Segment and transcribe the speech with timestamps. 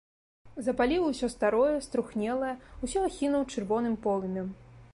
[0.67, 2.51] Запаліў усё старое, струхлелае,
[2.87, 4.49] усё ахінуў чырвоным полымем.